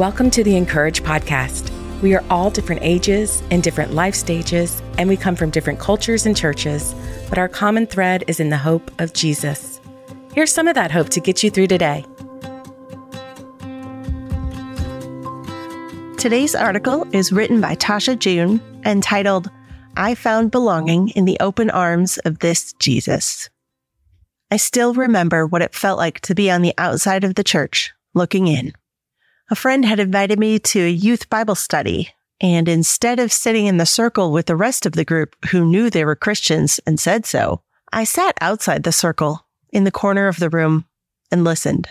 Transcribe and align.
Welcome 0.00 0.30
to 0.30 0.42
the 0.42 0.52
(in)courage 0.52 1.02
podcast. 1.02 1.70
We 2.00 2.14
are 2.14 2.24
all 2.30 2.48
different 2.48 2.80
ages 2.82 3.42
and 3.50 3.62
different 3.62 3.92
life 3.92 4.14
stages, 4.14 4.80
and 4.96 5.10
we 5.10 5.16
come 5.18 5.36
from 5.36 5.50
different 5.50 5.78
cultures 5.78 6.24
and 6.24 6.34
churches, 6.34 6.94
but 7.28 7.36
our 7.36 7.50
common 7.50 7.86
thread 7.86 8.24
is 8.26 8.40
in 8.40 8.48
the 8.48 8.56
hope 8.56 8.90
of 8.98 9.12
Jesus. 9.12 9.78
Here's 10.32 10.54
some 10.54 10.68
of 10.68 10.74
that 10.74 10.90
hope 10.90 11.10
to 11.10 11.20
get 11.20 11.42
you 11.42 11.50
through 11.50 11.66
today. 11.66 12.06
Today's 16.16 16.54
article 16.54 17.06
is 17.12 17.30
written 17.30 17.60
by 17.60 17.76
Tasha 17.76 18.18
Jun 18.18 18.58
and 18.84 19.02
titled, 19.02 19.50
I 19.98 20.14
Found 20.14 20.50
Belonging 20.50 21.10
in 21.10 21.26
the 21.26 21.36
Open 21.40 21.68
Arms 21.68 22.16
of 22.24 22.38
This 22.38 22.72
Jesus. 22.78 23.50
I 24.50 24.56
still 24.56 24.94
remember 24.94 25.46
what 25.46 25.60
it 25.60 25.74
felt 25.74 25.98
like 25.98 26.20
to 26.20 26.34
be 26.34 26.50
on 26.50 26.62
the 26.62 26.72
outside 26.78 27.22
of 27.22 27.34
the 27.34 27.44
church, 27.44 27.92
looking 28.14 28.46
in. 28.46 28.72
A 29.52 29.56
friend 29.56 29.84
had 29.84 29.98
invited 29.98 30.38
me 30.38 30.60
to 30.60 30.80
a 30.80 30.88
youth 30.88 31.28
Bible 31.28 31.56
study, 31.56 32.10
and 32.40 32.68
instead 32.68 33.18
of 33.18 33.32
sitting 33.32 33.66
in 33.66 33.78
the 33.78 33.86
circle 33.86 34.30
with 34.30 34.46
the 34.46 34.54
rest 34.54 34.86
of 34.86 34.92
the 34.92 35.04
group 35.04 35.34
who 35.46 35.64
knew 35.64 35.90
they 35.90 36.04
were 36.04 36.14
Christians 36.14 36.78
and 36.86 37.00
said 37.00 37.26
so, 37.26 37.60
I 37.92 38.04
sat 38.04 38.38
outside 38.40 38.84
the 38.84 38.92
circle 38.92 39.44
in 39.70 39.82
the 39.82 39.90
corner 39.90 40.28
of 40.28 40.38
the 40.38 40.50
room 40.50 40.84
and 41.32 41.42
listened. 41.42 41.88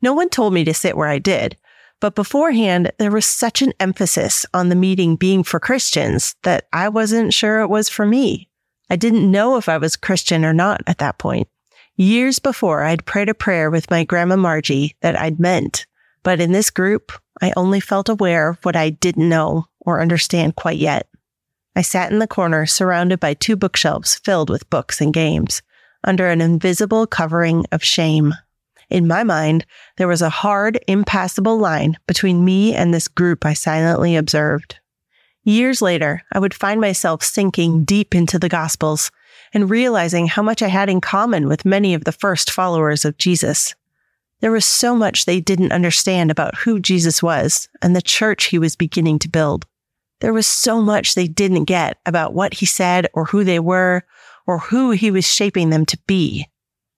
No 0.00 0.12
one 0.12 0.28
told 0.28 0.54
me 0.54 0.62
to 0.62 0.72
sit 0.72 0.96
where 0.96 1.08
I 1.08 1.18
did, 1.18 1.56
but 2.00 2.14
beforehand, 2.14 2.92
there 3.00 3.10
was 3.10 3.26
such 3.26 3.62
an 3.62 3.72
emphasis 3.80 4.46
on 4.54 4.68
the 4.68 4.76
meeting 4.76 5.16
being 5.16 5.42
for 5.42 5.58
Christians 5.58 6.36
that 6.44 6.68
I 6.72 6.88
wasn't 6.88 7.34
sure 7.34 7.62
it 7.62 7.68
was 7.68 7.88
for 7.88 8.06
me. 8.06 8.48
I 8.88 8.94
didn't 8.94 9.28
know 9.28 9.56
if 9.56 9.68
I 9.68 9.78
was 9.78 9.96
Christian 9.96 10.44
or 10.44 10.52
not 10.52 10.82
at 10.86 10.98
that 10.98 11.18
point. 11.18 11.48
Years 11.96 12.38
before, 12.38 12.84
I'd 12.84 13.06
prayed 13.06 13.28
a 13.28 13.34
prayer 13.34 13.72
with 13.72 13.90
my 13.90 14.04
grandma 14.04 14.36
Margie 14.36 14.94
that 15.00 15.18
I'd 15.18 15.40
meant 15.40 15.86
but 16.22 16.40
in 16.40 16.52
this 16.52 16.70
group, 16.70 17.12
I 17.40 17.52
only 17.56 17.80
felt 17.80 18.08
aware 18.08 18.50
of 18.50 18.64
what 18.64 18.76
I 18.76 18.90
didn't 18.90 19.28
know 19.28 19.66
or 19.80 20.00
understand 20.00 20.56
quite 20.56 20.78
yet. 20.78 21.08
I 21.74 21.82
sat 21.82 22.12
in 22.12 22.18
the 22.18 22.26
corner 22.26 22.66
surrounded 22.66 23.18
by 23.18 23.34
two 23.34 23.56
bookshelves 23.56 24.16
filled 24.16 24.50
with 24.50 24.68
books 24.70 25.00
and 25.00 25.12
games 25.12 25.62
under 26.04 26.28
an 26.28 26.40
invisible 26.40 27.06
covering 27.06 27.64
of 27.72 27.82
shame. 27.82 28.34
In 28.90 29.06
my 29.06 29.24
mind, 29.24 29.64
there 29.96 30.08
was 30.08 30.20
a 30.20 30.28
hard, 30.28 30.78
impassable 30.86 31.58
line 31.58 31.96
between 32.06 32.44
me 32.44 32.74
and 32.74 32.92
this 32.92 33.08
group 33.08 33.46
I 33.46 33.54
silently 33.54 34.16
observed. 34.16 34.80
Years 35.44 35.80
later, 35.80 36.22
I 36.30 36.38
would 36.38 36.54
find 36.54 36.80
myself 36.80 37.22
sinking 37.22 37.84
deep 37.84 38.14
into 38.14 38.38
the 38.38 38.50
Gospels 38.50 39.10
and 39.54 39.70
realizing 39.70 40.26
how 40.26 40.42
much 40.42 40.62
I 40.62 40.68
had 40.68 40.88
in 40.88 41.00
common 41.00 41.48
with 41.48 41.64
many 41.64 41.94
of 41.94 42.04
the 42.04 42.12
first 42.12 42.50
followers 42.50 43.04
of 43.04 43.18
Jesus. 43.18 43.74
There 44.42 44.50
was 44.50 44.64
so 44.64 44.96
much 44.96 45.24
they 45.24 45.40
didn't 45.40 45.70
understand 45.70 46.32
about 46.32 46.56
who 46.56 46.80
Jesus 46.80 47.22
was 47.22 47.68
and 47.80 47.94
the 47.94 48.02
church 48.02 48.46
he 48.46 48.58
was 48.58 48.74
beginning 48.74 49.20
to 49.20 49.28
build. 49.28 49.66
There 50.20 50.32
was 50.32 50.48
so 50.48 50.82
much 50.82 51.14
they 51.14 51.28
didn't 51.28 51.64
get 51.64 51.98
about 52.06 52.34
what 52.34 52.54
he 52.54 52.66
said 52.66 53.06
or 53.14 53.26
who 53.26 53.44
they 53.44 53.60
were 53.60 54.02
or 54.44 54.58
who 54.58 54.90
he 54.90 55.12
was 55.12 55.32
shaping 55.32 55.70
them 55.70 55.86
to 55.86 55.98
be. 56.08 56.48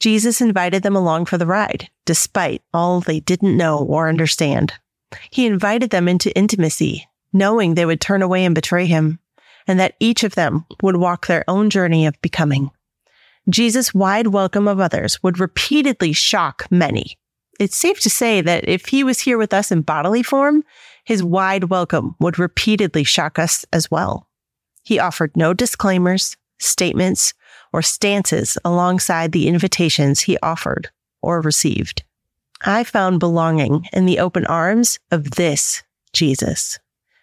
Jesus 0.00 0.40
invited 0.40 0.82
them 0.82 0.96
along 0.96 1.26
for 1.26 1.38
the 1.38 1.46
ride, 1.46 1.88
despite 2.06 2.60
all 2.74 3.00
they 3.00 3.20
didn't 3.20 3.56
know 3.56 3.78
or 3.78 4.08
understand. 4.08 4.72
He 5.30 5.46
invited 5.46 5.90
them 5.90 6.08
into 6.08 6.36
intimacy, 6.36 7.08
knowing 7.32 7.74
they 7.74 7.86
would 7.86 8.00
turn 8.00 8.20
away 8.20 8.44
and 8.44 8.54
betray 8.54 8.86
him, 8.86 9.20
and 9.68 9.78
that 9.78 9.94
each 10.00 10.24
of 10.24 10.34
them 10.34 10.66
would 10.82 10.96
walk 10.96 11.28
their 11.28 11.44
own 11.46 11.70
journey 11.70 12.04
of 12.04 12.20
becoming. 12.20 12.72
Jesus' 13.48 13.94
wide 13.94 14.28
welcome 14.28 14.66
of 14.66 14.80
others 14.80 15.22
would 15.22 15.38
repeatedly 15.38 16.12
shock 16.12 16.66
many, 16.70 17.16
it's 17.58 17.76
safe 17.76 18.00
to 18.00 18.10
say 18.10 18.40
that 18.40 18.68
if 18.68 18.86
he 18.86 19.02
was 19.02 19.20
here 19.20 19.38
with 19.38 19.52
us 19.52 19.72
in 19.72 19.82
bodily 19.82 20.22
form, 20.22 20.62
his 21.04 21.22
wide 21.22 21.64
welcome 21.64 22.14
would 22.20 22.38
repeatedly 22.38 23.04
shock 23.04 23.38
us 23.38 23.64
as 23.72 23.90
well. 23.90 24.28
He 24.84 24.98
offered 24.98 25.36
no 25.36 25.54
disclaimers, 25.54 26.36
statements, 26.58 27.34
or 27.72 27.82
stances 27.82 28.56
alongside 28.64 29.32
the 29.32 29.48
invitations 29.48 30.20
he 30.20 30.38
offered 30.42 30.90
or 31.20 31.40
received. 31.40 32.04
I 32.64 32.84
found 32.84 33.20
belonging 33.20 33.86
in 33.92 34.06
the 34.06 34.18
open 34.18 34.46
arms 34.46 34.98
of 35.10 35.32
this 35.32 35.82
Jesus. 36.12 36.78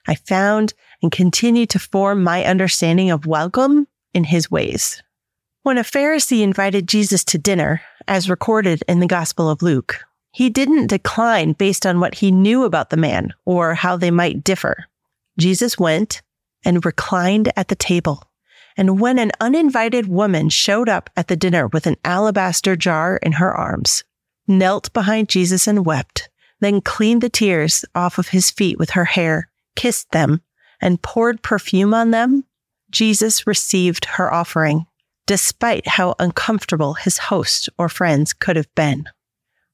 I 0.07 0.15
found 0.15 0.73
and 1.01 1.11
continue 1.11 1.65
to 1.67 1.79
form 1.79 2.23
my 2.23 2.45
understanding 2.45 3.09
of 3.09 3.25
welcome 3.25 3.87
in 4.13 4.25
his 4.25 4.51
ways. 4.51 5.01
When 5.63 5.77
a 5.77 5.83
Pharisee 5.83 6.41
invited 6.41 6.87
Jesus 6.87 7.23
to 7.25 7.37
dinner, 7.37 7.81
as 8.07 8.29
recorded 8.29 8.83
in 8.87 8.99
the 8.99 9.07
Gospel 9.07 9.49
of 9.49 9.63
Luke, 9.63 10.05
he 10.35 10.49
didn't 10.49 10.87
decline 10.87 11.53
based 11.53 11.85
on 11.85 12.01
what 12.01 12.15
he 12.15 12.29
knew 12.29 12.65
about 12.65 12.89
the 12.89 12.97
man 12.97 13.33
or 13.45 13.73
how 13.73 13.95
they 13.95 14.11
might 14.11 14.43
differ. 14.43 14.83
Jesus 15.39 15.79
went 15.79 16.21
and 16.65 16.85
reclined 16.85 17.53
at 17.55 17.69
the 17.69 17.75
table. 17.75 18.21
And 18.75 18.99
when 18.99 19.17
an 19.17 19.31
uninvited 19.39 20.09
woman 20.09 20.49
showed 20.49 20.89
up 20.89 21.09
at 21.15 21.29
the 21.29 21.37
dinner 21.37 21.67
with 21.67 21.87
an 21.87 21.95
alabaster 22.03 22.75
jar 22.75 23.15
in 23.23 23.31
her 23.31 23.55
arms, 23.55 24.03
knelt 24.45 24.91
behind 24.91 25.29
Jesus 25.29 25.67
and 25.67 25.85
wept, 25.85 26.27
then 26.59 26.81
cleaned 26.81 27.21
the 27.21 27.29
tears 27.29 27.85
off 27.95 28.17
of 28.17 28.27
his 28.27 28.51
feet 28.51 28.77
with 28.77 28.89
her 28.89 29.05
hair, 29.05 29.49
kissed 29.77 30.11
them, 30.11 30.41
and 30.81 31.01
poured 31.01 31.43
perfume 31.43 31.93
on 31.93 32.11
them, 32.11 32.43
Jesus 32.91 33.47
received 33.47 34.03
her 34.03 34.33
offering, 34.33 34.85
despite 35.27 35.87
how 35.87 36.13
uncomfortable 36.19 36.95
his 36.95 37.19
host 37.19 37.69
or 37.77 37.87
friends 37.87 38.33
could 38.33 38.57
have 38.57 38.75
been. 38.75 39.05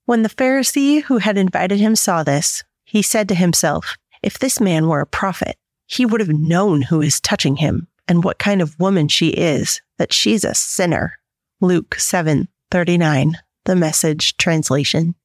When 0.05 0.23
the 0.23 0.29
Pharisee 0.29 1.03
who 1.03 1.17
had 1.17 1.37
invited 1.37 1.79
him 1.79 1.95
saw 1.95 2.23
this, 2.23 2.63
he 2.83 3.01
said 3.01 3.27
to 3.29 3.35
himself, 3.35 3.97
If 4.21 4.39
this 4.39 4.59
man 4.59 4.87
were 4.87 5.01
a 5.01 5.05
prophet, 5.05 5.57
he 5.87 6.05
would 6.05 6.21
have 6.21 6.29
known 6.29 6.83
who 6.83 7.01
is 7.01 7.19
touching 7.19 7.57
him 7.57 7.87
and 8.07 8.23
what 8.23 8.39
kind 8.39 8.61
of 8.61 8.79
woman 8.79 9.07
she 9.07 9.29
is, 9.29 9.81
that 9.97 10.11
she's 10.11 10.43
a 10.43 10.53
sinner. 10.53 11.19
Luke 11.61 11.95
7 11.95 12.47
39, 12.71 13.37
the 13.65 13.75
message 13.75 14.37
translation. 14.37 15.15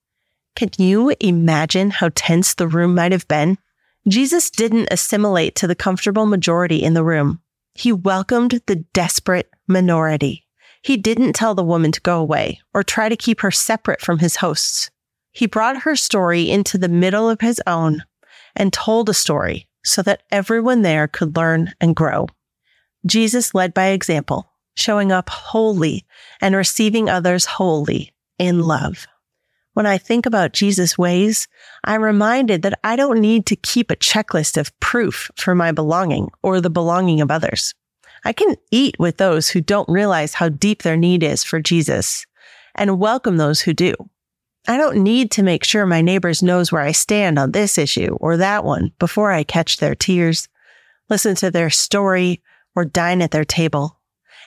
Can 0.54 0.70
you 0.78 1.14
imagine 1.20 1.90
how 1.90 2.10
tense 2.14 2.54
the 2.54 2.66
room 2.66 2.94
might 2.94 3.12
have 3.12 3.28
been? 3.28 3.58
Jesus 4.08 4.50
didn't 4.50 4.88
assimilate 4.90 5.54
to 5.56 5.66
the 5.66 5.74
comfortable 5.74 6.26
majority 6.26 6.82
in 6.82 6.94
the 6.94 7.04
room. 7.04 7.40
He 7.74 7.92
welcomed 7.92 8.60
the 8.66 8.76
desperate 8.76 9.50
minority. 9.66 10.45
He 10.86 10.96
didn't 10.96 11.32
tell 11.32 11.56
the 11.56 11.64
woman 11.64 11.90
to 11.90 12.00
go 12.00 12.20
away 12.20 12.60
or 12.72 12.84
try 12.84 13.08
to 13.08 13.16
keep 13.16 13.40
her 13.40 13.50
separate 13.50 14.00
from 14.00 14.20
his 14.20 14.36
hosts. 14.36 14.88
He 15.32 15.46
brought 15.46 15.82
her 15.82 15.96
story 15.96 16.48
into 16.48 16.78
the 16.78 16.88
middle 16.88 17.28
of 17.28 17.40
his 17.40 17.60
own 17.66 18.04
and 18.54 18.72
told 18.72 19.08
a 19.08 19.12
story 19.12 19.66
so 19.84 20.00
that 20.02 20.22
everyone 20.30 20.82
there 20.82 21.08
could 21.08 21.36
learn 21.36 21.72
and 21.80 21.96
grow. 21.96 22.28
Jesus 23.04 23.52
led 23.52 23.74
by 23.74 23.86
example, 23.86 24.48
showing 24.76 25.10
up 25.10 25.28
wholly 25.28 26.06
and 26.40 26.54
receiving 26.54 27.08
others 27.08 27.46
wholly 27.46 28.14
in 28.38 28.60
love. 28.60 29.08
When 29.72 29.86
I 29.86 29.98
think 29.98 30.24
about 30.24 30.52
Jesus' 30.52 30.96
ways, 30.96 31.48
I'm 31.82 32.00
reminded 32.00 32.62
that 32.62 32.78
I 32.84 32.94
don't 32.94 33.18
need 33.18 33.44
to 33.46 33.56
keep 33.56 33.90
a 33.90 33.96
checklist 33.96 34.56
of 34.56 34.78
proof 34.78 35.32
for 35.34 35.52
my 35.52 35.72
belonging 35.72 36.28
or 36.44 36.60
the 36.60 36.70
belonging 36.70 37.20
of 37.20 37.32
others. 37.32 37.74
I 38.26 38.32
can 38.32 38.56
eat 38.72 38.98
with 38.98 39.18
those 39.18 39.48
who 39.48 39.60
don't 39.60 39.88
realize 39.88 40.34
how 40.34 40.48
deep 40.48 40.82
their 40.82 40.96
need 40.96 41.22
is 41.22 41.44
for 41.44 41.60
Jesus 41.60 42.26
and 42.74 42.98
welcome 42.98 43.36
those 43.36 43.60
who 43.60 43.72
do. 43.72 43.94
I 44.66 44.76
don't 44.76 45.04
need 45.04 45.30
to 45.30 45.44
make 45.44 45.62
sure 45.62 45.86
my 45.86 46.00
neighbors 46.00 46.42
knows 46.42 46.72
where 46.72 46.82
I 46.82 46.90
stand 46.90 47.38
on 47.38 47.52
this 47.52 47.78
issue 47.78 48.16
or 48.20 48.36
that 48.36 48.64
one 48.64 48.90
before 48.98 49.30
I 49.30 49.44
catch 49.44 49.76
their 49.76 49.94
tears, 49.94 50.48
listen 51.08 51.36
to 51.36 51.52
their 51.52 51.70
story, 51.70 52.42
or 52.74 52.84
dine 52.84 53.22
at 53.22 53.30
their 53.30 53.44
table. 53.44 54.00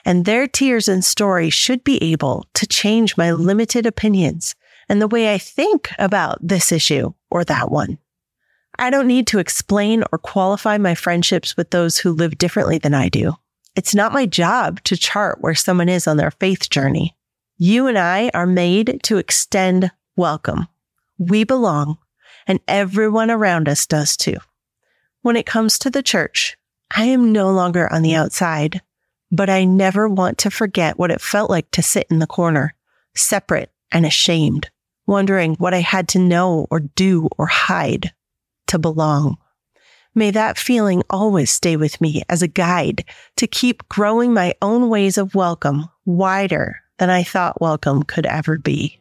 And 0.04 0.26
their 0.26 0.46
tears 0.46 0.86
and 0.86 1.02
story 1.02 1.48
should 1.48 1.82
be 1.82 1.96
able 2.02 2.44
to 2.52 2.66
change 2.66 3.16
my 3.16 3.32
limited 3.32 3.86
opinions 3.86 4.54
and 4.90 5.00
the 5.00 5.08
way 5.08 5.32
I 5.32 5.38
think 5.38 5.90
about 5.98 6.36
this 6.46 6.70
issue 6.70 7.14
or 7.30 7.44
that 7.44 7.70
one. 7.70 7.96
I 8.78 8.90
don't 8.90 9.06
need 9.06 9.26
to 9.28 9.38
explain 9.38 10.04
or 10.12 10.18
qualify 10.18 10.76
my 10.76 10.94
friendships 10.94 11.56
with 11.56 11.70
those 11.70 11.96
who 11.96 12.12
live 12.12 12.36
differently 12.36 12.76
than 12.76 12.92
I 12.92 13.08
do. 13.08 13.36
It's 13.76 13.94
not 13.94 14.12
my 14.12 14.26
job 14.26 14.82
to 14.84 14.96
chart 14.96 15.38
where 15.40 15.54
someone 15.54 15.88
is 15.88 16.06
on 16.06 16.16
their 16.16 16.32
faith 16.32 16.70
journey. 16.70 17.16
You 17.56 17.86
and 17.86 17.98
I 17.98 18.30
are 18.34 18.46
made 18.46 19.00
to 19.04 19.18
extend 19.18 19.90
welcome. 20.16 20.66
We 21.18 21.44
belong, 21.44 21.98
and 22.46 22.60
everyone 22.66 23.30
around 23.30 23.68
us 23.68 23.86
does 23.86 24.16
too. 24.16 24.38
When 25.22 25.36
it 25.36 25.46
comes 25.46 25.78
to 25.80 25.90
the 25.90 26.02
church, 26.02 26.56
I 26.94 27.04
am 27.04 27.32
no 27.32 27.50
longer 27.50 27.90
on 27.92 28.02
the 28.02 28.14
outside, 28.14 28.80
but 29.30 29.48
I 29.48 29.64
never 29.64 30.08
want 30.08 30.38
to 30.38 30.50
forget 30.50 30.98
what 30.98 31.10
it 31.10 31.20
felt 31.20 31.50
like 31.50 31.70
to 31.72 31.82
sit 31.82 32.06
in 32.10 32.18
the 32.18 32.26
corner, 32.26 32.74
separate 33.14 33.70
and 33.92 34.04
ashamed, 34.04 34.70
wondering 35.06 35.54
what 35.56 35.74
I 35.74 35.80
had 35.80 36.08
to 36.08 36.18
know 36.18 36.66
or 36.70 36.80
do 36.80 37.28
or 37.38 37.46
hide 37.46 38.12
to 38.68 38.78
belong. 38.78 39.36
May 40.14 40.32
that 40.32 40.58
feeling 40.58 41.04
always 41.08 41.52
stay 41.52 41.76
with 41.76 42.00
me 42.00 42.22
as 42.28 42.42
a 42.42 42.48
guide 42.48 43.04
to 43.36 43.46
keep 43.46 43.88
growing 43.88 44.34
my 44.34 44.54
own 44.60 44.88
ways 44.88 45.16
of 45.16 45.36
welcome 45.36 45.88
wider 46.04 46.80
than 46.98 47.10
I 47.10 47.22
thought 47.22 47.60
welcome 47.60 48.02
could 48.02 48.26
ever 48.26 48.58
be. 48.58 48.98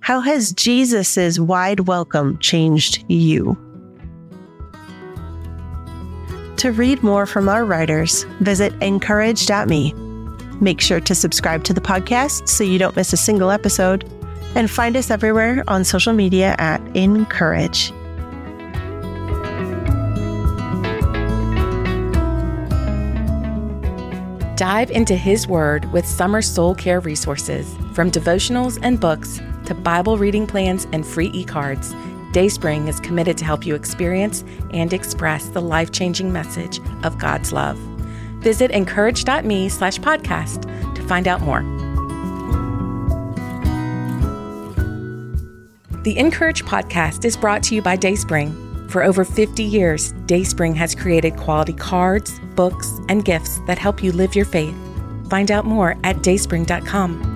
How 0.00 0.18
has 0.18 0.52
Jesus' 0.52 1.38
wide 1.38 1.80
welcome 1.80 2.36
changed 2.38 3.04
you? 3.08 3.56
To 6.56 6.72
read 6.72 7.00
more 7.04 7.26
from 7.26 7.48
our 7.48 7.64
writers, 7.64 8.24
visit 8.40 8.72
incourage.me. 8.82 9.94
Make 10.60 10.80
sure 10.80 11.00
to 11.00 11.14
subscribe 11.14 11.62
to 11.64 11.72
the 11.72 11.80
podcast 11.80 12.48
so 12.48 12.64
you 12.64 12.78
don't 12.78 12.96
miss 12.96 13.12
a 13.12 13.16
single 13.16 13.52
episode, 13.52 14.04
and 14.56 14.68
find 14.68 14.96
us 14.96 15.12
everywhere 15.12 15.62
on 15.68 15.84
social 15.84 16.12
media 16.12 16.56
at 16.58 16.80
(in)courage. 16.96 17.92
Dive 24.60 24.90
into 24.90 25.16
His 25.16 25.46
Word 25.46 25.90
with 25.90 26.04
summer 26.04 26.42
soul 26.42 26.74
care 26.74 27.00
resources 27.00 27.74
from 27.94 28.10
devotionals 28.10 28.78
and 28.82 29.00
books 29.00 29.40
to 29.64 29.72
Bible 29.72 30.18
reading 30.18 30.46
plans 30.46 30.86
and 30.92 31.06
free 31.06 31.30
e 31.32 31.44
cards. 31.44 31.94
Dayspring 32.32 32.86
is 32.86 33.00
committed 33.00 33.38
to 33.38 33.46
help 33.46 33.64
you 33.64 33.74
experience 33.74 34.44
and 34.74 34.92
express 34.92 35.48
the 35.48 35.62
life 35.62 35.92
changing 35.92 36.30
message 36.30 36.78
of 37.04 37.16
God's 37.16 37.54
love. 37.54 37.78
Visit 38.42 38.70
incourage.me 38.70 39.70
slash 39.70 39.98
podcast 39.98 40.94
to 40.94 41.02
find 41.04 41.26
out 41.26 41.40
more. 41.40 41.62
The 46.02 46.18
(in)courage 46.18 46.64
podcast 46.64 47.24
is 47.24 47.34
brought 47.34 47.62
to 47.62 47.74
you 47.74 47.80
by 47.80 47.96
Dayspring. 47.96 48.69
For 48.90 49.04
over 49.04 49.24
50 49.24 49.62
years, 49.62 50.12
Dayspring 50.26 50.74
has 50.74 50.96
created 50.96 51.36
quality 51.36 51.72
cards, 51.72 52.40
books, 52.56 53.00
and 53.08 53.24
gifts 53.24 53.60
that 53.68 53.78
help 53.78 54.02
you 54.02 54.10
live 54.10 54.34
your 54.34 54.44
faith. 54.44 54.74
Find 55.30 55.52
out 55.52 55.64
more 55.64 55.96
at 56.02 56.22
dayspring.com. 56.22 57.29